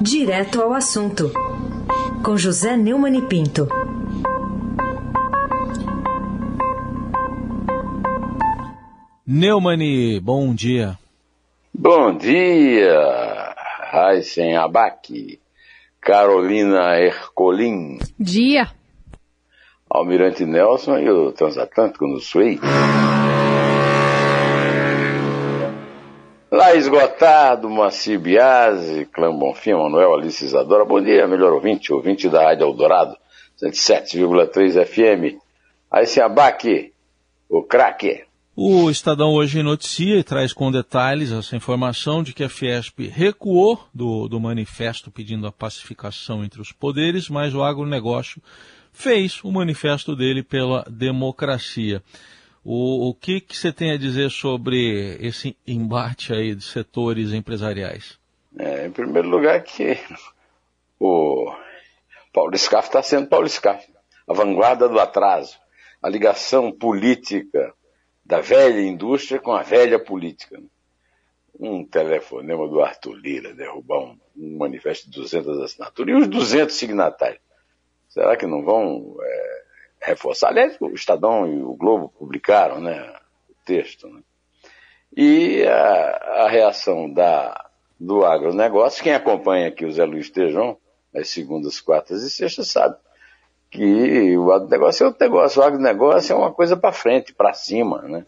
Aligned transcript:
Direto 0.00 0.62
ao 0.62 0.72
assunto, 0.72 1.30
com 2.24 2.34
José 2.34 2.74
Neumann 2.74 3.18
e 3.18 3.20
Pinto. 3.20 3.68
Neumani, 9.26 10.18
bom 10.18 10.54
dia. 10.54 10.98
Bom 11.74 12.16
dia, 12.16 13.54
Raíssen 13.92 14.56
Abac, 14.56 15.38
Carolina 16.00 16.98
Ercolim. 16.98 17.98
Dia. 18.18 18.68
Almirante 19.90 20.46
Nelson 20.46 20.98
e 20.98 21.10
o 21.10 21.30
Transatlântico 21.30 22.06
no 22.06 22.20
Suí. 22.20 22.58
Lá 26.50 26.74
esgotado, 26.74 27.70
Moacir 27.70 28.18
Biasi, 28.18 29.06
Clã 29.06 29.32
Bonfim, 29.32 29.74
Manuel 29.74 30.14
Alice 30.14 30.44
Isadora. 30.44 30.84
Bom 30.84 31.00
dia, 31.00 31.28
melhor 31.28 31.52
ouvinte, 31.52 31.92
ouvinte 31.92 32.28
da 32.28 32.42
Rádio 32.42 32.64
Eldorado, 32.64 33.16
107,3 33.62 34.84
FM. 34.84 35.38
Aí 35.88 36.06
se 36.06 36.20
abaque, 36.20 36.92
o 37.48 37.62
craque. 37.62 38.24
O 38.56 38.90
Estadão 38.90 39.32
hoje 39.32 39.62
noticia 39.62 40.16
e 40.16 40.24
traz 40.24 40.52
com 40.52 40.72
detalhes 40.72 41.30
essa 41.30 41.54
informação 41.54 42.20
de 42.20 42.32
que 42.32 42.42
a 42.42 42.48
Fiesp 42.48 42.98
recuou 43.08 43.86
do, 43.94 44.26
do 44.26 44.40
manifesto 44.40 45.08
pedindo 45.08 45.46
a 45.46 45.52
pacificação 45.52 46.42
entre 46.44 46.60
os 46.60 46.72
poderes, 46.72 47.28
mas 47.28 47.54
o 47.54 47.62
agronegócio 47.62 48.42
fez 48.92 49.38
o 49.44 49.52
manifesto 49.52 50.16
dele 50.16 50.42
pela 50.42 50.84
democracia. 50.90 52.02
O, 52.64 53.08
o 53.08 53.14
que, 53.14 53.40
que 53.40 53.56
você 53.56 53.72
tem 53.72 53.92
a 53.92 53.96
dizer 53.96 54.30
sobre 54.30 55.16
esse 55.20 55.56
embate 55.66 56.32
aí 56.32 56.54
de 56.54 56.64
setores 56.64 57.32
empresariais? 57.32 58.18
É, 58.58 58.86
em 58.86 58.90
primeiro 58.90 59.28
lugar 59.28 59.62
que 59.62 59.98
o 60.98 61.50
Paulo 62.32 62.56
Scaff 62.58 62.88
está 62.88 63.02
sendo 63.02 63.28
Paulo 63.28 63.48
Scaff, 63.48 63.86
a 64.28 64.34
vanguarda 64.34 64.88
do 64.88 65.00
atraso, 65.00 65.58
a 66.02 66.08
ligação 66.08 66.70
política 66.70 67.72
da 68.24 68.40
velha 68.40 68.80
indústria 68.80 69.40
com 69.40 69.52
a 69.52 69.62
velha 69.62 69.98
política. 69.98 70.60
Um 71.58 71.84
telefonema 71.84 72.68
do 72.68 72.80
Arthur 72.80 73.14
Lira 73.14 73.54
derrubar 73.54 74.00
um, 74.00 74.18
um 74.36 74.58
manifesto 74.58 75.10
de 75.10 75.18
200 75.18 75.60
assinaturas 75.60 76.14
e 76.14 76.18
os 76.18 76.28
200 76.28 76.74
signatários. 76.74 77.40
Será 78.08 78.36
que 78.36 78.46
não 78.46 78.62
vão 78.62 79.16
é, 79.22 79.62
reforçar. 80.00 80.48
Aliás, 80.48 80.76
o 80.80 80.88
Estadão 80.88 81.46
e 81.46 81.62
o 81.62 81.74
Globo 81.74 82.08
publicaram 82.18 82.80
né, 82.80 83.12
o 83.48 83.54
texto. 83.64 84.08
Né? 84.08 84.20
E 85.16 85.64
a, 85.64 86.44
a, 86.44 86.48
reação 86.48 87.12
da, 87.12 87.68
do 87.98 88.24
agronegócio, 88.24 89.02
quem 89.02 89.14
acompanha 89.14 89.68
aqui 89.68 89.84
o 89.84 89.92
Zé 89.92 90.04
Luiz 90.04 90.30
Tejon, 90.30 90.76
as 91.14 91.28
segundas, 91.28 91.80
quartas 91.80 92.22
e 92.22 92.30
sextas, 92.30 92.68
sabe 92.68 92.96
que 93.70 94.36
o 94.36 94.50
agronegócio 94.52 95.04
é 95.04 95.06
outro 95.06 95.22
negócio. 95.22 95.60
O 95.60 95.64
agronegócio 95.64 96.32
é 96.32 96.36
uma 96.36 96.52
coisa 96.52 96.76
para 96.76 96.92
frente, 96.92 97.32
para 97.32 97.52
cima. 97.52 98.02
Né? 98.02 98.26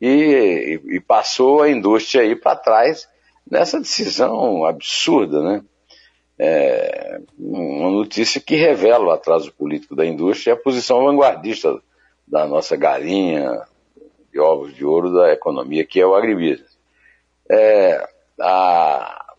E, 0.00 0.80
e, 0.84 1.00
passou 1.00 1.62
a 1.62 1.70
indústria 1.70 2.22
aí 2.22 2.34
para 2.34 2.56
trás 2.56 3.08
nessa 3.50 3.78
decisão 3.78 4.64
absurda, 4.64 5.42
né? 5.42 5.62
É, 6.42 7.20
uma 7.38 7.90
notícia 7.90 8.40
que 8.40 8.56
revela 8.56 9.04
o 9.04 9.10
atraso 9.10 9.52
político 9.52 9.94
da 9.94 10.06
indústria 10.06 10.52
e 10.52 10.54
a 10.54 10.56
posição 10.56 11.04
vanguardista 11.04 11.78
da 12.26 12.46
nossa 12.46 12.76
galinha 12.76 13.60
de 14.32 14.40
ovos 14.40 14.74
de 14.74 14.82
ouro 14.82 15.12
da 15.12 15.30
economia, 15.34 15.84
que 15.84 16.00
é 16.00 16.06
o 16.06 16.14
agribusiness. 16.14 16.78
É, 17.50 18.08
a, 18.40 19.34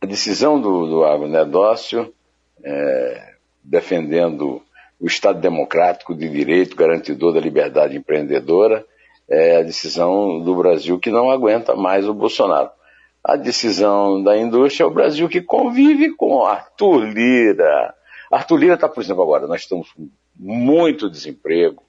a, 0.00 0.06
decisão 0.06 0.60
do, 0.60 0.86
do 0.86 1.04
agronegócio, 1.04 2.14
é, 2.62 3.34
defendendo 3.64 4.62
o 5.00 5.06
Estado 5.08 5.40
democrático 5.40 6.14
de 6.14 6.28
direito, 6.28 6.76
garantidor 6.76 7.32
da 7.32 7.40
liberdade 7.40 7.96
empreendedora, 7.96 8.86
é 9.28 9.56
a 9.56 9.62
decisão 9.62 10.38
do 10.38 10.54
Brasil 10.54 10.96
que 11.00 11.10
não 11.10 11.28
aguenta 11.28 11.74
mais 11.74 12.08
o 12.08 12.14
Bolsonaro 12.14 12.70
a 13.28 13.34
decisão 13.34 14.22
da 14.22 14.38
indústria 14.38 14.84
é 14.84 14.86
o 14.86 14.92
Brasil 14.92 15.28
que 15.28 15.42
convive 15.42 16.14
com 16.14 16.44
Arthur 16.44 17.06
Lira. 17.06 17.92
Arthur 18.30 18.56
Lira 18.56 18.74
está, 18.74 18.88
por 18.88 19.02
exemplo, 19.02 19.24
agora, 19.24 19.48
nós 19.48 19.62
estamos 19.62 19.90
com 19.90 20.08
muito 20.36 21.10
desemprego, 21.10 21.82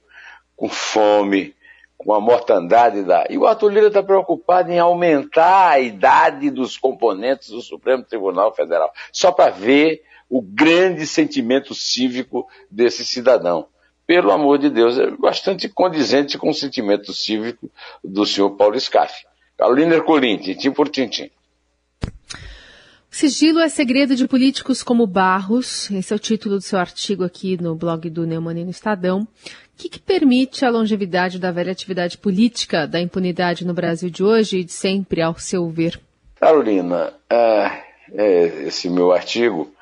com 0.56 0.68
fome, 0.68 1.54
com 1.96 2.12
a 2.12 2.20
mortandade 2.20 3.04
da. 3.04 3.24
E 3.30 3.38
o 3.38 3.46
Arthur 3.46 3.72
Lira 3.72 3.86
está 3.86 4.02
preocupado 4.02 4.72
em 4.72 4.80
aumentar 4.80 5.70
a 5.70 5.78
idade 5.78 6.50
dos 6.50 6.76
componentes 6.76 7.50
do 7.50 7.60
Supremo 7.60 8.02
Tribunal 8.02 8.52
Federal, 8.52 8.92
só 9.12 9.30
para 9.30 9.52
ver 9.52 10.02
o 10.28 10.42
grande 10.42 11.06
sentimento 11.06 11.72
cívico 11.72 12.48
desse 12.68 13.06
cidadão. 13.06 13.68
Pelo 14.04 14.32
amor 14.32 14.58
de 14.58 14.70
Deus, 14.70 14.98
é 14.98 15.08
bastante 15.12 15.68
condizente 15.68 16.36
com 16.36 16.48
o 16.48 16.54
sentimento 16.54 17.12
cívico 17.12 17.70
do 18.02 18.26
senhor 18.26 18.50
Paulo 18.56 18.78
Scaff. 18.80 19.28
Carolina 19.58 19.96
Ercolim, 19.96 20.38
tintim 20.38 20.70
por 20.70 20.88
tintim. 20.88 21.28
Sigilo 23.10 23.58
é 23.58 23.68
segredo 23.68 24.14
de 24.14 24.28
políticos 24.28 24.84
como 24.84 25.04
Barros. 25.04 25.90
Esse 25.90 26.12
é 26.12 26.16
o 26.16 26.18
título 26.18 26.56
do 26.56 26.60
seu 26.60 26.78
artigo 26.78 27.24
aqui 27.24 27.60
no 27.60 27.74
blog 27.74 28.08
do 28.08 28.24
Neumann 28.24 28.64
no 28.64 28.70
Estadão. 28.70 29.22
O 29.22 29.26
que, 29.76 29.88
que, 29.88 29.98
permite 29.98 30.64
a 30.64 30.70
longevidade 30.70 31.40
da 31.40 31.50
velha 31.50 31.72
atividade 31.72 32.18
política 32.18 32.86
da 32.86 33.00
impunidade 33.00 33.66
no 33.66 33.74
Brasil 33.74 34.10
de 34.10 34.22
hoje 34.22 34.58
e 34.58 34.64
de 34.64 34.72
sempre, 34.72 35.20
ao 35.20 35.36
seu 35.36 35.68
ver? 35.68 36.00
Carolina, 36.38 37.12
é, 37.28 37.82
é, 38.12 38.44
esse 38.66 38.88
meu 38.88 39.10
artigo, 39.10 39.72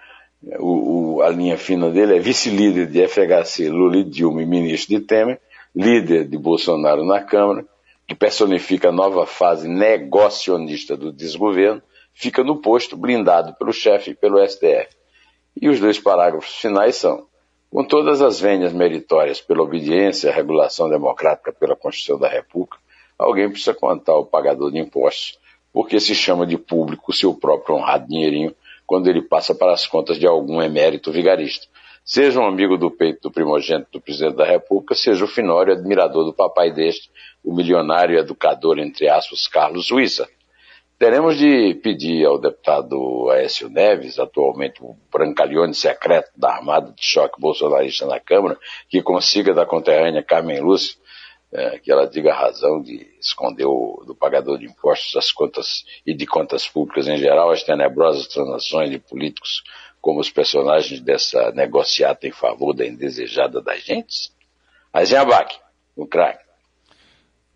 o, 0.59 1.16
o, 1.16 1.22
a 1.22 1.28
linha 1.28 1.59
fina 1.59 1.91
dele 1.91 2.16
é 2.16 2.19
vice-líder 2.19 2.86
de 2.86 3.06
FHC, 3.06 3.69
Lula 3.69 3.98
e 3.98 4.04
Dilma 4.04 4.42
e 4.42 4.47
ministro 4.47 4.98
de 4.98 5.04
Temer, 5.04 5.38
líder 5.75 6.26
de 6.26 6.38
Bolsonaro 6.38 7.04
na 7.04 7.20
Câmara, 7.20 7.66
que 8.06 8.14
personifica 8.14 8.88
a 8.88 8.92
nova 8.92 9.26
fase 9.26 9.68
negacionista 9.68 10.96
do 10.96 11.12
desgoverno, 11.12 11.82
fica 12.14 12.44
no 12.44 12.60
posto 12.60 12.96
blindado 12.96 13.54
pelo 13.54 13.72
chefe 13.72 14.12
e 14.12 14.14
pelo 14.14 14.38
STF. 14.46 14.88
E 15.60 15.68
os 15.68 15.80
dois 15.80 15.98
parágrafos 15.98 16.54
finais 16.56 16.96
são: 16.96 17.26
com 17.70 17.84
todas 17.84 18.22
as 18.22 18.40
venhas 18.40 18.72
meritórias 18.72 19.40
pela 19.40 19.62
obediência 19.62 20.30
à 20.30 20.32
regulação 20.32 20.88
democrática 20.88 21.52
pela 21.52 21.74
Constituição 21.74 22.18
da 22.18 22.28
República, 22.28 22.78
alguém 23.18 23.50
precisa 23.50 23.74
contar 23.74 24.16
o 24.16 24.26
pagador 24.26 24.70
de 24.70 24.78
impostos, 24.78 25.38
porque 25.72 25.98
se 25.98 26.14
chama 26.14 26.46
de 26.46 26.56
público 26.56 27.12
seu 27.12 27.34
próprio 27.34 27.76
honrado 27.76 28.08
dinheirinho 28.08 28.54
quando 28.86 29.08
ele 29.08 29.20
passa 29.20 29.54
para 29.54 29.72
as 29.72 29.86
contas 29.86 30.18
de 30.18 30.26
algum 30.26 30.62
emérito 30.62 31.10
vigarista. 31.10 31.66
Seja 32.08 32.38
um 32.38 32.46
amigo 32.46 32.78
do 32.78 32.88
peito 32.88 33.22
do 33.22 33.32
primogênito 33.32 33.90
do 33.94 34.00
presidente 34.00 34.36
da 34.36 34.44
República, 34.44 34.94
seja 34.94 35.24
o 35.24 35.28
finório 35.28 35.72
admirador 35.72 36.24
do 36.24 36.32
papai 36.32 36.70
deste, 36.70 37.10
o 37.42 37.52
milionário 37.52 38.16
educador, 38.16 38.78
entre 38.78 39.08
aspas, 39.08 39.48
Carlos 39.48 39.88
Suíça. 39.88 40.28
Teremos 41.00 41.36
de 41.36 41.74
pedir 41.82 42.24
ao 42.24 42.38
deputado 42.38 43.28
Aécio 43.30 43.68
Neves, 43.68 44.20
atualmente 44.20 44.80
o 44.84 44.96
brancalhone 45.12 45.74
secreto 45.74 46.30
da 46.36 46.52
Armada 46.52 46.92
de 46.92 47.04
Choque 47.04 47.40
Bolsonarista 47.40 48.06
na 48.06 48.20
Câmara, 48.20 48.56
que 48.88 49.02
consiga 49.02 49.52
da 49.52 49.66
conterrânea 49.66 50.22
Carmen 50.22 50.60
Lúcia, 50.60 50.96
é, 51.52 51.80
que 51.80 51.90
ela 51.90 52.06
diga 52.06 52.32
a 52.32 52.38
razão 52.38 52.80
de 52.80 53.04
esconder 53.20 53.66
o, 53.66 54.04
do 54.06 54.14
pagador 54.14 54.58
de 54.58 54.66
impostos 54.66 55.16
as 55.16 55.32
contas 55.32 55.84
e 56.06 56.14
de 56.14 56.24
contas 56.24 56.68
públicas 56.68 57.08
em 57.08 57.16
geral 57.16 57.50
as 57.50 57.64
tenebrosas 57.64 58.28
transações 58.28 58.90
de 58.90 58.98
políticos 59.00 59.64
como 60.06 60.20
os 60.20 60.30
personagens 60.30 61.00
dessa 61.00 61.50
negociata 61.50 62.28
em 62.28 62.30
favor 62.30 62.72
da 62.72 62.86
indesejada 62.86 63.60
das 63.60 63.84
gentes? 63.84 64.32
Azenbac, 64.92 65.56
o 65.96 66.06
craque. 66.06 66.44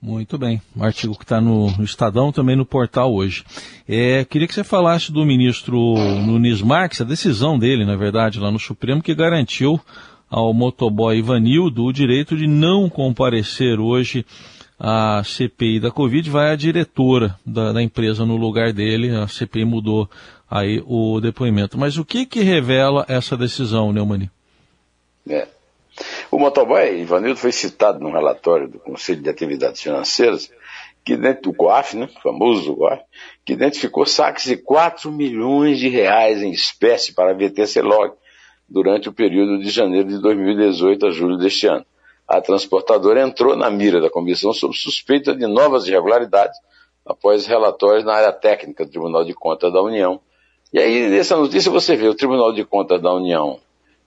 Muito 0.02 0.36
bem. 0.36 0.60
Um 0.76 0.82
artigo 0.82 1.16
que 1.16 1.22
está 1.22 1.40
no, 1.40 1.70
no, 1.70 1.84
Estadão, 1.84 2.32
também 2.32 2.56
no 2.56 2.66
portal 2.66 3.14
hoje. 3.14 3.44
É, 3.88 4.24
queria 4.24 4.48
que 4.48 4.54
você 4.54 4.64
falasse 4.64 5.12
do 5.12 5.24
ministro 5.24 5.94
Nunes 6.26 6.60
Marques, 6.60 7.00
a 7.00 7.04
decisão 7.04 7.56
dele, 7.56 7.84
na 7.84 7.94
verdade, 7.94 8.40
lá 8.40 8.50
no 8.50 8.58
Supremo, 8.58 9.00
que 9.00 9.14
garantiu 9.14 9.80
ao 10.28 10.52
motoboy 10.52 11.18
Ivanildo 11.18 11.84
o 11.84 11.92
direito 11.92 12.36
de 12.36 12.48
não 12.48 12.90
comparecer 12.90 13.78
hoje 13.78 14.26
à 14.80 15.22
CPI 15.22 15.78
da 15.78 15.90
Covid. 15.90 16.30
Vai 16.30 16.50
a 16.50 16.56
diretora 16.56 17.38
da, 17.44 17.72
da 17.72 17.82
empresa 17.82 18.24
no 18.24 18.36
lugar 18.36 18.72
dele. 18.72 19.14
A 19.14 19.28
CPI 19.28 19.66
mudou 19.66 20.08
aí 20.50 20.82
o 20.86 21.20
depoimento. 21.20 21.78
Mas 21.78 21.98
o 21.98 22.04
que 22.04 22.24
que 22.24 22.40
revela 22.40 23.04
essa 23.06 23.36
decisão, 23.36 23.92
Neumani? 23.92 24.30
É. 25.28 25.46
O 26.30 26.38
motoboy 26.38 27.00
Ivanildo 27.00 27.38
foi 27.38 27.52
citado 27.52 28.00
num 28.00 28.10
relatório 28.10 28.66
do 28.68 28.78
Conselho 28.78 29.22
de 29.22 29.28
Atividades 29.28 29.82
Financeiras, 29.82 30.50
que 31.04 31.16
dentro 31.16 31.50
do 31.50 31.54
COAF, 31.54 31.96
né, 31.96 32.08
famoso 32.22 32.74
COAF, 32.74 33.02
que 33.44 33.52
identificou 33.52 34.06
saques 34.06 34.44
de 34.44 34.56
4 34.56 35.12
milhões 35.12 35.78
de 35.78 35.88
reais 35.88 36.42
em 36.42 36.50
espécie 36.50 37.12
para 37.12 37.32
a 37.32 37.34
VTC 37.34 37.82
Log 37.82 38.14
durante 38.68 39.08
o 39.08 39.12
período 39.12 39.58
de 39.58 39.68
janeiro 39.68 40.08
de 40.08 40.18
2018 40.20 41.06
a 41.06 41.10
julho 41.10 41.36
deste 41.36 41.66
ano. 41.66 41.84
A 42.30 42.40
transportadora 42.40 43.20
entrou 43.20 43.56
na 43.56 43.68
mira 43.68 44.00
da 44.00 44.08
comissão 44.08 44.52
sob 44.52 44.72
suspeita 44.72 45.34
de 45.34 45.48
novas 45.48 45.88
irregularidades 45.88 46.56
após 47.04 47.44
relatórios 47.44 48.04
na 48.04 48.14
área 48.14 48.32
técnica 48.32 48.84
do 48.84 48.90
Tribunal 48.92 49.24
de 49.24 49.34
Contas 49.34 49.72
da 49.72 49.82
União 49.82 50.20
E 50.72 50.78
aí, 50.78 51.08
nessa 51.08 51.36
notícia, 51.36 51.72
você 51.72 51.96
vê 51.96 52.06
o 52.06 52.14
Tribunal 52.14 52.52
de 52.52 52.64
Contas 52.64 53.02
da 53.02 53.12
União 53.12 53.58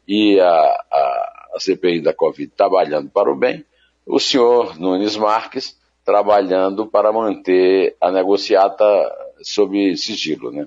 e 0.07 0.39
a, 0.39 0.47
a, 0.49 1.49
a 1.55 1.59
CPI 1.59 1.99
da 1.99 2.13
Covid 2.13 2.49
trabalhando 2.55 3.09
para 3.09 3.29
o 3.29 3.35
bem, 3.35 3.65
o 4.05 4.21
senhor 4.21 4.79
Nunes 4.79 5.17
Marques 5.17 5.77
trabalhando 6.05 6.85
para 6.85 7.11
manter 7.11 7.97
a 7.99 8.09
negociata 8.09 8.85
sob 9.41 9.97
sigilo. 9.97 10.49
Né? 10.49 10.65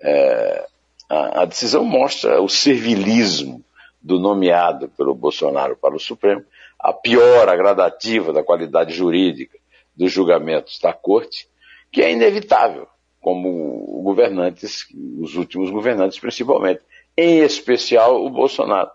É, 0.00 0.66
a, 1.10 1.42
a, 1.42 1.44
decisão 1.44 1.84
mostra 1.84 2.40
o 2.40 2.48
servilismo 2.48 3.64
do 4.00 4.18
nomeado 4.18 4.88
pelo 4.96 5.14
Bolsonaro 5.14 5.76
para 5.76 5.94
o 5.94 6.00
Supremo, 6.00 6.44
a 6.82 6.92
piora 6.92 7.54
gradativa 7.54 8.32
da 8.32 8.42
qualidade 8.42 8.92
jurídica 8.92 9.56
dos 9.94 10.10
julgamentos 10.10 10.80
da 10.80 10.92
Corte, 10.92 11.48
que 11.92 12.02
é 12.02 12.10
inevitável, 12.10 12.88
como 13.20 14.02
governantes, 14.02 14.86
os 15.20 15.36
últimos 15.36 15.70
governantes 15.70 16.18
principalmente, 16.18 16.80
em 17.16 17.38
especial 17.38 18.24
o 18.24 18.28
Bolsonaro, 18.28 18.90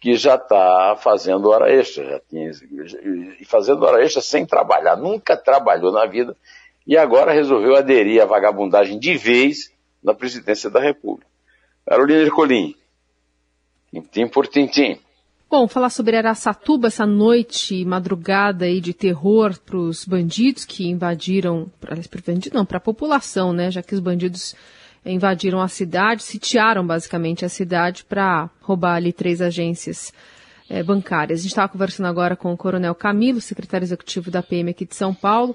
que 0.00 0.14
já 0.14 0.36
está 0.36 0.96
fazendo 0.96 1.48
hora 1.48 1.72
extra, 1.72 2.04
já 2.04 2.20
tinha, 2.28 2.50
e 3.40 3.44
fazendo 3.44 3.84
hora 3.84 4.04
extra 4.04 4.20
sem 4.20 4.46
trabalhar, 4.46 4.96
nunca 4.96 5.36
trabalhou 5.36 5.90
na 5.90 6.06
vida, 6.06 6.36
e 6.86 6.96
agora 6.96 7.32
resolveu 7.32 7.76
aderir 7.76 8.20
à 8.22 8.24
vagabundagem 8.24 8.98
de 8.98 9.16
vez 9.16 9.72
na 10.02 10.14
presidência 10.14 10.68
da 10.68 10.80
República. 10.80 11.30
Carolina 11.86 12.22
Ercolim, 12.22 12.76
tintim 13.90 14.28
por 14.28 14.46
tintim. 14.46 14.98
Bom, 15.52 15.68
falar 15.68 15.90
sobre 15.90 16.16
Araçatuba, 16.16 16.86
essa 16.86 17.04
noite, 17.04 17.84
madrugada 17.84 18.64
aí 18.64 18.80
de 18.80 18.94
terror 18.94 19.54
para 19.60 19.76
os 19.76 20.06
bandidos 20.06 20.64
que 20.64 20.88
invadiram, 20.88 21.70
para 21.78 21.94
não, 22.54 22.64
para 22.64 22.78
a 22.78 22.80
população, 22.80 23.52
né? 23.52 23.70
Já 23.70 23.82
que 23.82 23.92
os 23.92 24.00
bandidos 24.00 24.56
invadiram 25.04 25.60
a 25.60 25.68
cidade, 25.68 26.22
sitiaram 26.22 26.86
basicamente 26.86 27.44
a 27.44 27.50
cidade 27.50 28.02
para 28.02 28.48
roubar 28.62 28.94
ali 28.94 29.12
três 29.12 29.42
agências 29.42 30.10
é, 30.70 30.82
bancárias. 30.82 31.40
A 31.40 31.42
gente 31.42 31.50
estava 31.52 31.68
conversando 31.68 32.06
agora 32.06 32.34
com 32.34 32.50
o 32.50 32.56
Coronel 32.56 32.94
Camilo, 32.94 33.38
secretário 33.38 33.84
executivo 33.84 34.30
da 34.30 34.42
PM 34.42 34.70
aqui 34.70 34.86
de 34.86 34.96
São 34.96 35.12
Paulo 35.12 35.54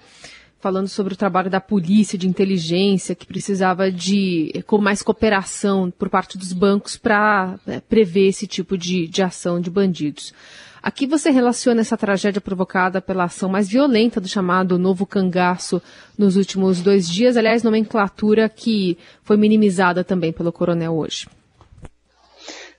falando 0.59 0.87
sobre 0.87 1.13
o 1.13 1.17
trabalho 1.17 1.49
da 1.49 1.61
polícia 1.61 2.17
de 2.17 2.27
inteligência, 2.27 3.15
que 3.15 3.25
precisava 3.25 3.91
de 3.91 4.51
com 4.65 4.79
mais 4.79 5.01
cooperação 5.01 5.91
por 5.91 6.09
parte 6.09 6.37
dos 6.37 6.51
bancos 6.53 6.97
para 6.97 7.59
é, 7.67 7.79
prever 7.79 8.27
esse 8.27 8.47
tipo 8.47 8.77
de, 8.77 9.07
de 9.07 9.21
ação 9.21 9.61
de 9.61 9.69
bandidos. 9.69 10.33
Aqui 10.81 11.05
você 11.05 11.29
relaciona 11.29 11.81
essa 11.81 11.97
tragédia 11.97 12.39
provocada 12.39 13.01
pela 13.01 13.25
ação 13.25 13.49
mais 13.49 13.67
violenta 13.67 14.21
do 14.21 14.27
chamado 14.27 14.77
novo 14.77 15.05
cangaço 15.05 15.81
nos 16.17 16.37
últimos 16.37 16.81
dois 16.81 17.09
dias, 17.09 17.35
aliás, 17.35 17.61
nomenclatura 17.61 18.47
que 18.47 18.97
foi 19.23 19.37
minimizada 19.37 20.03
também 20.03 20.31
pelo 20.31 20.51
coronel 20.51 20.95
hoje. 20.95 21.27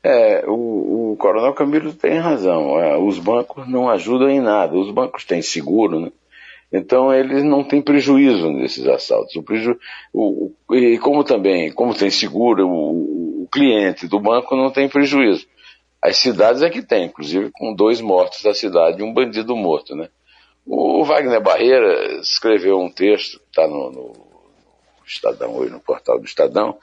É, 0.03 0.45
o, 0.47 1.13
o 1.13 1.17
coronel 1.17 1.53
Camilo 1.53 1.93
tem 1.93 2.19
razão. 2.19 2.79
É, 2.81 2.97
os 2.97 3.19
bancos 3.19 3.69
não 3.69 3.91
ajudam 3.91 4.31
em 4.31 4.41
nada. 4.41 4.77
Os 4.77 4.91
bancos 4.91 5.25
têm 5.25 5.43
seguro, 5.43 6.01
né? 6.01 6.13
Então 6.73 7.13
eles 7.13 7.43
não 7.43 7.65
têm 7.65 7.81
prejuízo 7.81 8.51
nesses 8.51 8.87
assaltos. 8.87 9.35
O 9.37 9.43
preju... 9.43 9.79
o, 10.13 10.53
e 10.73 10.99
como 10.99 11.25
também, 11.25 11.73
como 11.73 11.95
tem 11.95 12.11
seguro, 12.11 12.69
o, 12.69 13.43
o, 13.43 13.49
cliente 13.51 14.07
do 14.07 14.21
banco 14.21 14.55
não 14.55 14.71
tem 14.71 14.89
prejuízo. 14.89 15.47
As 16.01 16.19
cidades 16.19 16.63
é 16.63 16.69
que 16.69 16.83
tem, 16.83 17.07
inclusive 17.07 17.51
com 17.51 17.75
dois 17.75 18.01
mortos 18.01 18.43
da 18.43 18.53
cidade 18.53 19.01
e 19.01 19.03
um 19.03 19.13
bandido 19.13 19.57
morto, 19.57 19.97
né? 19.97 20.09
O 20.67 21.03
Wagner 21.03 21.41
Barreira 21.41 22.21
escreveu 22.21 22.79
um 22.79 22.91
texto, 22.91 23.41
está 23.49 23.67
no, 23.67 23.91
no, 23.91 24.13
Estadão 25.07 25.57
hoje, 25.57 25.73
no 25.73 25.81
portal 25.81 26.19
do 26.19 26.27
Estadão, 26.27 26.77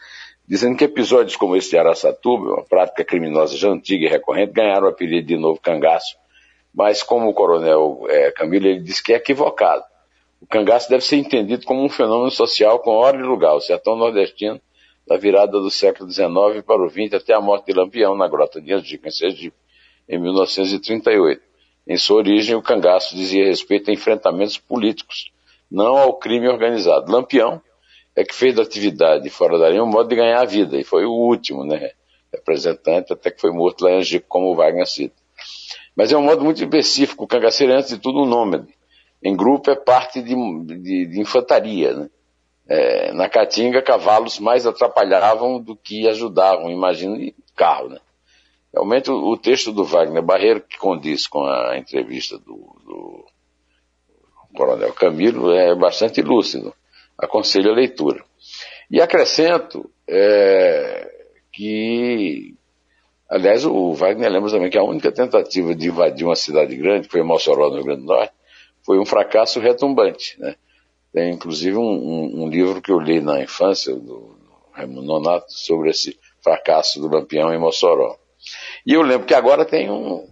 dizendo 0.47 0.75
que 0.75 0.83
episódios 0.83 1.35
como 1.35 1.55
esse 1.55 1.69
de 1.69 1.77
Araçatuba, 1.77 2.55
uma 2.55 2.63
prática 2.63 3.05
criminosa 3.05 3.55
já 3.55 3.69
antiga 3.69 4.07
e 4.07 4.09
recorrente, 4.09 4.53
ganharam 4.53 4.87
o 4.87 4.89
apelido 4.89 5.27
de 5.27 5.37
novo 5.37 5.61
cangaço 5.61 6.17
mas 6.75 7.01
como 7.01 7.29
o 7.29 7.33
coronel 7.33 8.05
é, 8.09 8.31
Camilo 8.31 8.67
ele 8.67 8.81
disse 8.81 9.01
que 9.01 9.13
é 9.13 9.15
equivocado. 9.15 9.83
O 10.41 10.45
cangaço 10.45 10.89
deve 10.89 11.03
ser 11.03 11.15
entendido 11.15 11.65
como 11.65 11.83
um 11.83 11.89
fenômeno 11.89 12.29
social 12.29 12.79
com 12.79 12.91
hora 12.91 13.17
e 13.17 13.23
lugar, 13.23 13.55
o 13.55 13.61
sertão 13.61 13.95
nordestino, 13.95 14.59
da 15.07 15.15
virada 15.17 15.53
do 15.53 15.71
século 15.71 16.11
XIX 16.11 16.61
para 16.65 16.83
o 16.83 16.89
XX 16.89 17.13
até 17.13 17.33
a 17.33 17.39
morte 17.39 17.67
de 17.67 17.73
Lampião 17.73 18.15
na 18.15 18.27
Grota 18.27 18.59
de 18.59 18.73
Angico, 18.73 19.07
em 19.07 19.11
Sergipe, 19.11 19.55
em 20.09 20.19
1938. 20.19 21.41
Em 21.87 21.97
sua 21.97 22.17
origem, 22.17 22.55
o 22.55 22.61
cangaço 22.61 23.15
dizia 23.15 23.45
respeito 23.45 23.89
a 23.89 23.93
enfrentamentos 23.93 24.57
políticos, 24.57 25.31
não 25.71 25.95
ao 25.95 26.13
crime 26.15 26.47
organizado. 26.47 27.11
Lampião 27.11 27.61
é 28.15 28.23
que 28.23 28.33
fez 28.33 28.55
da 28.55 28.63
atividade 28.63 29.29
fora 29.29 29.59
da 29.59 29.69
linha 29.69 29.83
um 29.83 29.87
modo 29.87 30.09
de 30.09 30.15
ganhar 30.15 30.41
a 30.41 30.45
vida, 30.45 30.77
e 30.77 30.83
foi 30.83 31.05
o 31.05 31.11
último, 31.11 31.63
né, 31.63 31.91
representante, 32.33 33.13
até 33.13 33.29
que 33.29 33.39
foi 33.39 33.51
morto 33.51 33.83
lá 33.83 33.91
em 33.91 33.97
Angico, 33.99 34.25
como 34.27 34.51
o 34.51 34.55
Wagner 34.55 34.87
cita. 34.87 35.15
Mas 35.95 36.11
é 36.11 36.17
um 36.17 36.23
modo 36.23 36.43
muito 36.43 36.61
específico. 36.61 37.23
O 37.23 37.27
cangaceiro 37.27 37.73
é, 37.73 37.77
antes 37.77 37.89
de 37.89 37.97
tudo, 37.97 38.21
um 38.21 38.25
nômade. 38.25 38.67
Em 39.23 39.35
grupo 39.35 39.71
é 39.71 39.75
parte 39.75 40.21
de, 40.21 40.35
de, 40.65 41.05
de 41.05 41.19
infantaria. 41.19 41.93
Né? 41.93 42.09
É, 42.67 43.13
na 43.13 43.29
Caatinga, 43.29 43.81
cavalos 43.81 44.39
mais 44.39 44.65
atrapalhavam 44.65 45.59
do 45.59 45.75
que 45.75 46.07
ajudavam, 46.07 46.69
imagine 46.69 47.33
carro. 47.55 47.89
Né? 47.89 47.99
Realmente, 48.73 49.09
o, 49.09 49.31
o, 49.31 49.37
texto 49.37 49.71
do 49.71 49.85
Wagner 49.85 50.21
Barreiro, 50.21 50.61
que 50.61 50.77
condiz 50.77 51.27
com 51.27 51.45
a 51.45 51.77
entrevista 51.77 52.37
do, 52.37 52.75
do 52.85 53.25
Coronel 54.55 54.93
Camilo, 54.93 55.51
é 55.51 55.73
bastante 55.73 56.21
lúcido. 56.21 56.73
Aconselho 57.17 57.71
a 57.71 57.75
leitura. 57.75 58.23
E 58.91 59.01
acrescento 59.01 59.89
é, 60.07 61.09
que 61.51 62.53
Aliás, 63.27 63.65
o 63.65 63.93
Wagner 63.93 64.31
lembra 64.31 64.51
também 64.51 64.69
que 64.69 64.77
a 64.77 64.83
única 64.83 65.11
tentativa 65.11 65.73
de 65.73 65.87
invadir 65.87 66.25
uma 66.25 66.35
cidade 66.35 66.75
grande, 66.75 67.07
que 67.07 67.11
foi 67.11 67.23
Mossoró, 67.23 67.69
no 67.69 67.75
Rio 67.75 67.85
Grande 67.85 68.01
do 68.01 68.07
Norte, 68.07 68.33
foi 68.83 68.99
um 68.99 69.05
fracasso 69.05 69.59
retumbante. 69.59 70.39
Né? 70.39 70.55
Tem 71.11 71.33
inclusive 71.33 71.75
um, 71.75 71.81
um, 71.81 72.43
um, 72.43 72.49
livro 72.49 72.81
que 72.81 72.91
eu 72.91 72.99
li 72.99 73.19
na 73.19 73.41
infância, 73.41 73.95
do, 73.95 74.35
Raimundo 74.71 75.01
Nonato, 75.01 75.51
sobre 75.51 75.89
esse 75.89 76.19
fracasso 76.43 76.99
do 76.99 77.07
Lampião 77.07 77.51
em 77.51 77.57
Mossoró. 77.57 78.15
E 78.85 78.93
eu 78.93 79.01
lembro 79.01 79.25
que 79.25 79.33
agora 79.33 79.65
tem 79.65 79.89
um. 79.89 80.27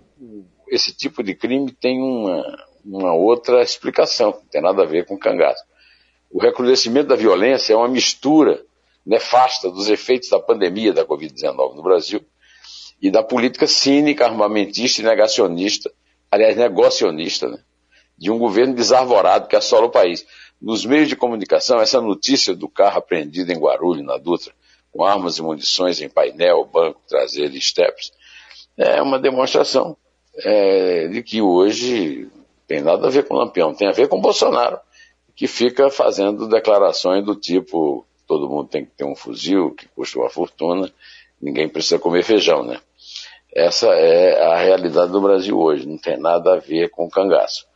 Esse 0.68 0.96
tipo 0.96 1.24
de 1.24 1.34
crime 1.34 1.72
tem 1.72 2.00
uma, 2.00 2.44
uma 2.86 3.13
outra 3.13 3.62
explicação, 3.63 4.31
não 4.31 4.46
tem 4.51 4.62
nada 4.62 4.84
a 4.84 4.86
ver 4.86 5.06
com 5.06 5.18
cangaço. 5.18 5.63
O 6.30 6.39
recrudescimento 6.39 7.07
da 7.07 7.16
violência 7.16 7.74
é 7.74 7.75
uma 7.75 7.88
mistura 7.88 8.63
nefasta 9.06 9.70
dos 9.70 9.89
efeitos 9.89 10.29
da 10.29 10.39
pandemia 10.39 10.94
da 10.94 11.06
Covid-19 11.06 11.75
no 11.75 11.84
Brasil 11.84 12.24
e 13.03 13.12
da 13.12 13.22
política 13.22 13.67
cínica, 13.67 14.25
armamentista 14.25 15.01
e 15.01 15.03
negacionista, 15.03 15.91
aliás, 16.31 16.55
negocionista, 16.55 17.50
né? 17.50 17.60
de 18.17 18.31
um 18.31 18.38
governo 18.38 18.74
desarvorado 18.74 19.50
que 19.50 19.57
assola 19.57 19.88
o 19.88 19.91
país. 19.91 20.25
Nos 20.62 20.86
meios 20.86 21.10
de 21.10 21.15
comunicação, 21.17 21.81
essa 21.81 22.00
notícia 22.00 22.55
do 22.55 22.69
carro 22.69 23.00
apreendido 23.00 23.51
em 23.51 23.60
Guarulhos, 23.60 24.05
na 24.05 24.17
Dutra, 24.17 24.53
com 24.89 25.03
armas 25.03 25.38
e 25.38 25.41
munições 25.41 26.01
em 26.01 26.07
painel, 26.07 26.63
banco 26.63 27.01
traseiro 27.05 27.53
e 27.53 27.60
steps, 27.60 28.13
é 28.77 29.01
uma 29.01 29.19
demonstração 29.19 29.98
é, 30.38 31.10
de 31.10 31.22
que 31.22 31.41
hoje 31.41 32.29
tem 32.65 32.81
nada 32.81 33.07
a 33.07 33.10
ver 33.10 33.27
com 33.27 33.36
o 33.36 33.38
Lampião, 33.38 33.74
tem 33.74 33.89
a 33.89 33.91
ver 33.91 34.07
com 34.07 34.22
Bolsonaro, 34.22 34.79
que 35.36 35.45
fica 35.45 35.89
fazendo 35.89 36.48
declarações 36.48 37.25
do 37.25 37.36
tipo 37.36 38.05
todo 38.25 38.50
mundo 38.50 38.69
tem 38.69 38.86
que 38.86 38.91
ter 38.91 39.03
um 39.03 39.15
fuzil 39.15 39.72
que 39.72 39.88
custa 39.89 40.17
uma 40.17 40.29
fortuna, 40.29 40.89
ninguém 41.41 41.67
precisa 41.67 42.00
comer 42.00 42.24
feijão, 42.24 42.63
né? 42.63 42.79
Essa 43.55 43.88
é 43.88 44.43
a 44.43 44.57
realidade 44.57 45.12
do 45.12 45.22
Brasil 45.22 45.57
hoje, 45.57 45.88
não 45.88 45.98
tem 45.98 46.17
nada 46.17 46.55
a 46.55 46.60
ver 46.60 46.89
com 46.89 47.05
o 47.05 47.10
cangaço. 47.10 47.67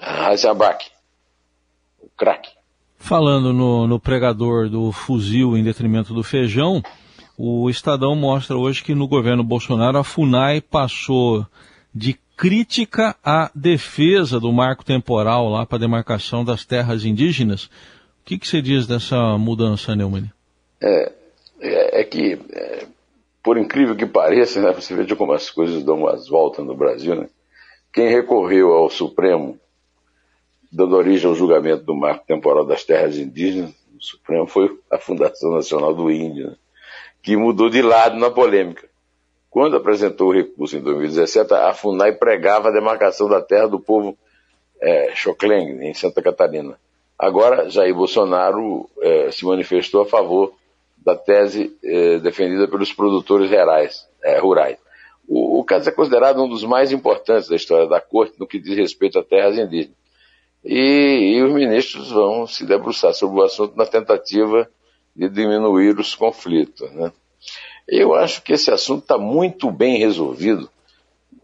Raziabak, 0.00 0.86
o 2.00 2.08
craque. 2.16 2.50
Falando 2.96 3.52
no, 3.52 3.86
no 3.86 4.00
pregador 4.00 4.70
do 4.70 4.90
fuzil 4.90 5.58
em 5.58 5.62
detrimento 5.62 6.14
do 6.14 6.22
feijão, 6.22 6.82
o 7.36 7.68
Estadão 7.68 8.16
mostra 8.16 8.56
hoje 8.56 8.82
que 8.82 8.94
no 8.94 9.06
governo 9.06 9.44
Bolsonaro 9.44 9.98
a 9.98 10.04
FUNAI 10.04 10.62
passou 10.62 11.46
de 11.94 12.18
crítica 12.36 13.14
à 13.22 13.50
defesa 13.54 14.40
do 14.40 14.52
marco 14.52 14.84
temporal 14.84 15.50
lá 15.50 15.66
para 15.66 15.76
a 15.76 15.80
demarcação 15.80 16.44
das 16.44 16.64
terras 16.64 17.04
indígenas. 17.04 17.64
O 17.64 17.70
que, 18.24 18.38
que 18.38 18.48
você 18.48 18.62
diz 18.62 18.86
dessa 18.86 19.36
mudança, 19.36 19.94
Neumann? 19.94 20.30
É, 20.80 21.12
é, 21.60 22.00
é 22.00 22.04
que 22.04 22.38
é, 22.52 22.86
por 23.44 23.58
incrível 23.58 23.94
que 23.94 24.06
pareça, 24.06 24.58
né, 24.62 24.72
você 24.72 24.94
veja 24.94 25.14
como 25.14 25.34
as 25.34 25.50
coisas 25.50 25.84
dão 25.84 25.98
umas 25.98 26.26
voltas 26.26 26.64
no 26.64 26.74
Brasil, 26.74 27.14
né? 27.14 27.28
Quem 27.92 28.08
recorreu 28.08 28.72
ao 28.72 28.88
Supremo, 28.88 29.60
dando 30.72 30.96
origem 30.96 31.28
ao 31.28 31.36
julgamento 31.36 31.84
do 31.84 31.94
marco 31.94 32.26
temporal 32.26 32.64
das 32.64 32.84
terras 32.84 33.18
indígenas, 33.18 33.70
o 33.94 34.02
Supremo 34.02 34.46
foi 34.46 34.74
a 34.90 34.98
Fundação 34.98 35.52
Nacional 35.52 35.94
do 35.94 36.10
Índio, 36.10 36.46
né, 36.48 36.56
que 37.22 37.36
mudou 37.36 37.68
de 37.68 37.82
lado 37.82 38.16
na 38.16 38.30
polêmica. 38.30 38.88
Quando 39.50 39.76
apresentou 39.76 40.30
o 40.30 40.32
recurso 40.32 40.76
em 40.78 40.80
2017, 40.80 41.52
a 41.52 41.74
FUNAI 41.74 42.12
pregava 42.12 42.70
a 42.70 42.72
demarcação 42.72 43.28
da 43.28 43.42
terra 43.42 43.68
do 43.68 43.78
povo 43.78 44.16
é, 44.80 45.12
em 45.82 45.94
Santa 45.94 46.22
Catarina. 46.22 46.78
Agora, 47.18 47.68
Jair 47.68 47.94
Bolsonaro 47.94 48.88
é, 49.00 49.30
se 49.30 49.44
manifestou 49.44 50.02
a 50.02 50.06
favor 50.06 50.54
da 51.04 51.14
tese 51.14 51.76
eh, 51.82 52.18
defendida 52.18 52.66
pelos 52.66 52.92
produtores 52.92 53.50
rurais. 53.50 54.08
Eh, 54.22 54.38
rurais. 54.38 54.78
O, 55.28 55.60
o, 55.60 55.64
caso 55.64 55.88
é 55.88 55.92
considerado 55.92 56.42
um 56.42 56.48
dos 56.48 56.64
mais 56.64 56.92
importantes 56.92 57.48
da 57.48 57.56
história 57.56 57.86
da 57.86 58.00
Corte 58.00 58.38
no 58.38 58.46
que 58.46 58.58
diz 58.58 58.76
respeito 58.76 59.18
a 59.18 59.24
terras 59.24 59.56
indígenas. 59.58 59.96
E, 60.64 61.36
e 61.36 61.42
os 61.42 61.52
ministros 61.52 62.10
vão 62.10 62.46
se 62.46 62.64
debruçar 62.64 63.12
sobre 63.12 63.40
o 63.40 63.44
assunto 63.44 63.76
na 63.76 63.84
tentativa 63.84 64.68
de 65.14 65.28
diminuir 65.28 65.98
os 65.98 66.14
conflitos. 66.14 66.90
Né? 66.92 67.12
Eu 67.86 68.14
acho 68.14 68.42
que 68.42 68.54
esse 68.54 68.70
assunto 68.70 69.02
está 69.02 69.18
muito 69.18 69.70
bem 69.70 69.98
resolvido, 69.98 70.70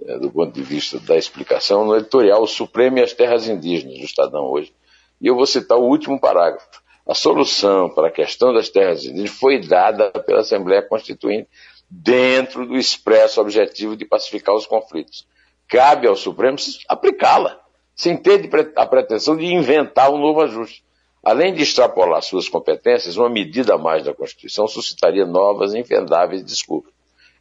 né, 0.00 0.18
do 0.18 0.30
ponto 0.30 0.52
de 0.52 0.62
vista 0.62 0.98
da 1.00 1.16
explicação, 1.16 1.84
no 1.84 1.96
editorial 1.96 2.46
Supremo 2.46 2.98
e 2.98 3.02
as 3.02 3.12
Terras 3.12 3.46
Indígenas 3.46 3.98
do 3.98 4.04
Estadão 4.04 4.44
hoje. 4.46 4.72
E 5.20 5.26
eu 5.26 5.36
vou 5.36 5.46
citar 5.46 5.76
o 5.76 5.84
último 5.84 6.18
parágrafo. 6.18 6.80
A 7.10 7.14
solução 7.14 7.90
para 7.90 8.06
a 8.06 8.12
questão 8.12 8.52
das 8.52 8.68
terras 8.68 9.04
indígenas 9.04 9.30
foi 9.30 9.58
dada 9.58 10.12
pela 10.12 10.42
Assembleia 10.42 10.80
Constituinte 10.80 11.48
dentro 11.90 12.64
do 12.64 12.76
expresso 12.76 13.40
objetivo 13.40 13.96
de 13.96 14.04
pacificar 14.04 14.54
os 14.54 14.64
conflitos. 14.64 15.26
Cabe 15.66 16.06
ao 16.06 16.14
Supremo 16.14 16.56
aplicá-la, 16.88 17.58
sem 17.96 18.16
ter 18.16 18.48
a 18.76 18.86
pretensão 18.86 19.36
de 19.36 19.44
inventar 19.44 20.08
um 20.12 20.18
novo 20.18 20.40
ajuste. 20.40 20.84
Além 21.20 21.52
de 21.52 21.64
extrapolar 21.64 22.22
suas 22.22 22.48
competências, 22.48 23.16
uma 23.16 23.28
medida 23.28 23.74
a 23.74 23.78
mais 23.78 24.04
da 24.04 24.14
Constituição 24.14 24.68
suscitaria 24.68 25.26
novas 25.26 25.74
e 25.74 25.80
invendáveis 25.80 26.44
desculpas. 26.44 26.92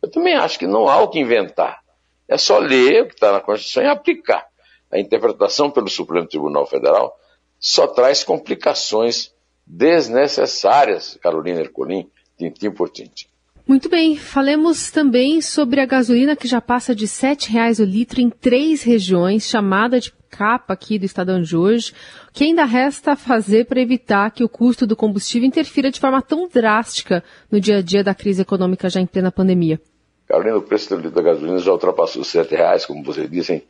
Eu 0.01 0.09
também 0.09 0.33
acho 0.33 0.57
que 0.57 0.65
não 0.65 0.89
há 0.89 0.99
o 0.99 1.09
que 1.09 1.19
inventar. 1.19 1.81
É 2.27 2.39
só 2.39 2.57
ler 2.57 3.03
o 3.03 3.07
que 3.07 3.13
está 3.13 3.31
na 3.31 3.39
Constituição 3.39 3.83
e 3.83 3.87
aplicar. 3.87 4.47
A 4.91 4.97
interpretação 4.97 5.69
pelo 5.69 5.89
Supremo 5.89 6.27
Tribunal 6.27 6.65
Federal 6.65 7.15
só 7.59 7.85
traz 7.85 8.23
complicações 8.23 9.31
desnecessárias, 9.69 11.19
Carolina 11.21 11.61
Ercolim, 11.61 12.09
tintim 12.35 12.71
por 12.71 12.89
tintim. 12.89 13.27
Muito 13.67 13.87
bem, 13.87 14.17
falemos 14.17 14.89
também 14.89 15.41
sobre 15.41 15.79
a 15.79 15.85
gasolina 15.85 16.35
que 16.35 16.47
já 16.47 16.59
passa 16.59 16.95
de 16.95 17.05
R$ 17.05 17.11
7,00 17.11 17.79
o 17.79 17.85
litro 17.85 18.19
em 18.19 18.27
três 18.27 18.81
regiões, 18.81 19.43
chamada 19.43 19.99
de 19.99 20.11
capa 20.27 20.73
aqui 20.73 20.97
do 20.97 21.05
Estadão 21.05 21.39
de 21.39 21.55
hoje. 21.55 21.93
O 22.29 22.33
que 22.33 22.45
ainda 22.45 22.65
resta 22.65 23.15
fazer 23.15 23.65
para 23.65 23.79
evitar 23.79 24.31
que 24.31 24.43
o 24.43 24.49
custo 24.49 24.87
do 24.87 24.95
combustível 24.95 25.47
interfira 25.47 25.91
de 25.91 25.99
forma 25.99 26.19
tão 26.19 26.47
drástica 26.47 27.23
no 27.51 27.59
dia 27.59 27.77
a 27.77 27.81
dia 27.83 28.03
da 28.03 28.15
crise 28.15 28.41
econômica 28.41 28.89
já 28.89 28.99
em 28.99 29.05
plena 29.05 29.31
pandemia? 29.31 29.79
Carolina, 30.27 30.57
o 30.57 30.63
preço 30.63 30.89
do 30.89 30.95
litro 30.95 31.11
da 31.11 31.21
gasolina 31.21 31.59
já 31.59 31.71
ultrapassou 31.71 32.23
R$ 32.23 32.47
reais, 32.49 32.87
como 32.87 33.03
vocês 33.03 33.29
dizem, 33.29 33.63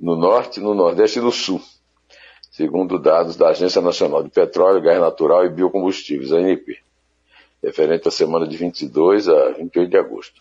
no 0.00 0.16
norte, 0.16 0.60
no 0.60 0.74
nordeste 0.74 1.18
e 1.18 1.22
no 1.22 1.30
sul, 1.30 1.60
segundo 2.62 2.96
dados 2.96 3.34
da 3.34 3.48
Agência 3.48 3.82
Nacional 3.82 4.22
de 4.22 4.30
Petróleo, 4.30 4.80
Gás 4.80 5.00
Natural 5.00 5.44
e 5.44 5.50
Biocombustíveis, 5.50 6.32
ANP 6.32 6.78
referente 7.60 8.06
à 8.06 8.10
semana 8.10 8.46
de 8.46 8.56
22 8.56 9.28
a 9.28 9.50
28 9.50 9.90
de 9.90 9.96
agosto. 9.96 10.40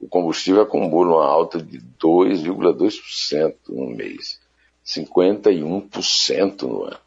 O 0.00 0.08
combustível 0.08 0.62
acumula 0.62 1.18
uma 1.18 1.24
alta 1.24 1.62
de 1.62 1.78
2,2% 2.00 3.54
no 3.68 3.90
mês, 3.90 4.40
51% 4.84 6.62
no 6.62 6.82
ano. 6.82 6.98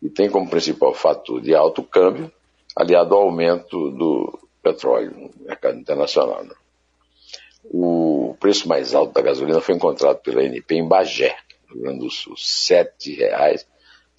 E 0.00 0.08
tem 0.08 0.30
como 0.30 0.48
principal 0.48 0.94
fator 0.94 1.40
de 1.40 1.52
alto 1.52 1.82
câmbio, 1.82 2.30
aliado 2.76 3.16
ao 3.16 3.22
aumento 3.22 3.90
do 3.90 4.38
petróleo 4.62 5.10
no 5.10 5.46
mercado 5.46 5.78
internacional. 5.78 6.44
Né? 6.44 6.54
O 7.64 8.36
preço 8.38 8.68
mais 8.68 8.94
alto 8.94 9.12
da 9.12 9.20
gasolina 9.20 9.60
foi 9.60 9.74
encontrado 9.74 10.18
pela 10.18 10.44
NP 10.44 10.76
em 10.76 10.86
Bagé, 10.86 11.36
no 11.68 11.74
Rio 11.74 11.82
Grande 11.82 11.98
do 12.00 12.10
Sul, 12.10 12.34
R$ 12.34 13.60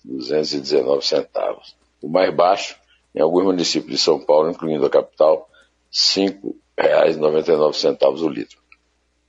7,219. 0.05 1.75
O 2.01 2.09
mais 2.09 2.33
baixo 2.33 2.75
em 3.13 3.19
alguns 3.21 3.43
municípios 3.43 3.91
de 3.91 3.97
São 3.97 4.17
Paulo, 4.19 4.49
incluindo 4.49 4.85
a 4.85 4.89
capital, 4.89 5.49
R$ 5.91 5.97
5,99 6.77 8.21
o 8.21 8.29
litro. 8.29 8.61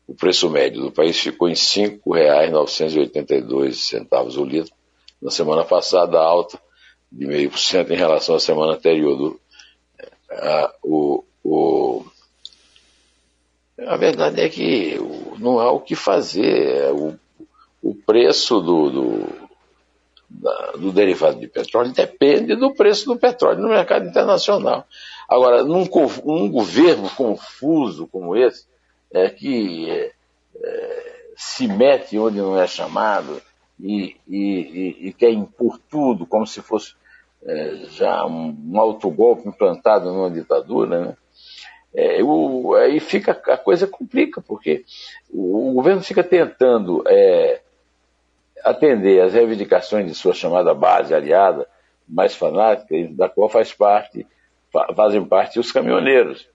O 0.06 0.14
preço 0.14 0.48
médio 0.50 0.82
do 0.82 0.92
país 0.92 1.18
ficou 1.18 1.48
em 1.48 1.52
R$ 1.52 1.56
5,982 1.56 4.36
o 4.36 4.44
litro. 4.44 4.72
Na 5.20 5.30
semana 5.30 5.64
passada, 5.64 6.18
alta 6.18 6.58
de 7.10 7.26
0,5% 7.26 7.90
em 7.90 7.96
relação 7.96 8.34
à 8.34 8.40
semana 8.40 8.74
anterior. 8.74 9.16
Do, 9.16 9.40
a, 10.30 10.74
o, 10.82 11.24
o, 11.44 12.04
a 13.78 13.96
verdade 13.96 14.40
é 14.40 14.48
que 14.48 14.96
não 15.38 15.60
há 15.60 15.70
o 15.70 15.80
que 15.80 15.94
fazer. 15.94 16.92
O, 16.92 17.16
o 17.82 17.94
preço 17.94 18.60
do, 18.60 18.90
do 18.90 19.28
do 20.78 20.92
derivado 20.92 21.38
de 21.38 21.46
petróleo 21.46 21.92
depende 21.92 22.56
do 22.56 22.74
preço 22.74 23.06
do 23.06 23.18
petróleo 23.18 23.60
no 23.60 23.68
mercado 23.68 24.08
internacional. 24.08 24.86
Agora, 25.28 25.62
num 25.62 25.86
um 26.24 26.50
governo 26.50 27.08
confuso 27.10 28.06
como 28.08 28.36
esse, 28.36 28.66
é, 29.12 29.28
que 29.28 29.90
é, 29.90 30.12
é, 30.62 31.12
se 31.36 31.68
mete 31.68 32.18
onde 32.18 32.38
não 32.38 32.60
é 32.60 32.66
chamado 32.66 33.40
e, 33.78 34.16
e, 34.28 34.38
e, 34.38 35.08
e 35.08 35.12
quer 35.12 35.30
impor 35.30 35.78
tudo 35.90 36.26
como 36.26 36.46
se 36.46 36.60
fosse 36.60 36.94
é, 37.44 37.86
já 37.90 38.24
um, 38.26 38.56
um 38.70 38.80
autogolpe 38.80 39.48
implantado 39.48 40.12
numa 40.12 40.30
ditadura, 40.30 41.00
né? 41.00 41.16
É, 41.94 42.22
o, 42.22 42.74
aí 42.74 43.00
fica 43.00 43.32
a 43.32 43.58
coisa 43.58 43.86
complica 43.86 44.40
porque 44.40 44.82
o, 45.30 45.70
o 45.70 45.74
governo 45.74 46.00
fica 46.00 46.24
tentando 46.24 47.04
é, 47.06 47.60
atender 48.64 49.20
às 49.20 49.34
reivindicações 49.34 50.06
de 50.06 50.14
sua 50.14 50.34
chamada 50.34 50.74
base 50.74 51.14
aliada 51.14 51.66
mais 52.08 52.34
fanática, 52.34 52.94
da 53.12 53.28
qual 53.28 53.48
faz 53.48 53.72
parte, 53.72 54.26
fazem 54.94 55.24
parte 55.24 55.58
os 55.58 55.72
caminhoneiros, 55.72 56.48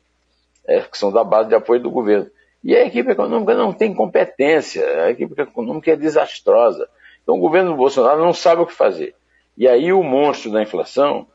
é, 0.66 0.82
que 0.82 0.98
são 0.98 1.12
da 1.12 1.24
base 1.24 1.50
de 1.50 1.56
apoio 1.56 1.82
do 1.82 1.90
governo. 1.90 2.30
E 2.64 2.76
a 2.76 2.86
equipe 2.86 3.12
econômica 3.12 3.56
não 3.56 3.72
tem 3.72 3.94
competência, 3.94 4.86
a 5.04 5.12
equipe 5.12 5.40
econômica 5.42 5.92
é 5.92 5.96
desastrosa. 5.96 6.90
Então 7.24 7.36
o 7.36 7.40
governo 7.40 7.76
Bolsonaro 7.76 8.22
não 8.22 8.34
sabe 8.34 8.62
o 8.62 8.66
que 8.66 8.74
fazer. 8.74 9.16
E 9.58 9.68
aí 9.68 9.92
o 9.92 10.04
monstro 10.04 10.52
da 10.52 10.62
inflação 10.62 11.28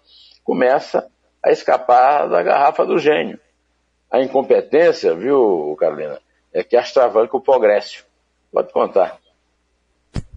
começa 0.45 1.09
a 1.43 1.51
escapar 1.51 2.29
da 2.29 2.43
garrafa 2.43 2.85
do 2.85 2.99
gênio. 2.99 3.39
A 4.11 4.21
incompetência, 4.21 5.15
viu, 5.15 5.75
Carolina, 5.79 6.21
é 6.53 6.63
que 6.63 6.77
astravanca 6.77 7.37
o 7.37 7.41
progresso. 7.41 8.05
Pode 8.53 8.73
contar. 8.73 9.22